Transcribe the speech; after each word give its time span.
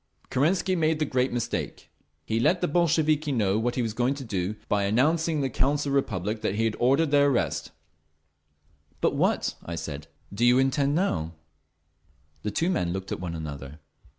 Kerensky 0.31 0.75
made 0.75 0.97
the 0.97 1.05
great 1.05 1.31
mistake. 1.31 1.91
He 2.25 2.39
let 2.39 2.59
the 2.61 2.67
Bolsheviki 2.67 3.31
know 3.31 3.59
what 3.59 3.75
he 3.75 3.83
was 3.83 3.93
going 3.93 4.15
to 4.15 4.23
do 4.25 4.55
by 4.67 4.85
announcing 4.85 5.35
in 5.35 5.41
the 5.43 5.49
Council 5.51 5.89
of 5.89 5.93
the 5.93 5.95
Republic 5.95 6.41
that 6.41 6.55
he 6.55 6.63
had 6.63 6.75
ordered 6.79 7.11
their 7.11 7.27
arrest…. 7.27 7.69
"But 8.99 9.13
what," 9.13 9.53
I 9.63 9.75
said, 9.75 10.07
"do 10.33 10.43
you 10.43 10.57
intend 10.57 10.95
to 10.95 11.01
do 11.01 11.05
now?" 11.07 11.33
The 12.41 12.49
two 12.49 12.71
men 12.71 12.91
looked 12.91 13.11
at 13.11 13.19
one 13.19 13.35
another. 13.35 13.77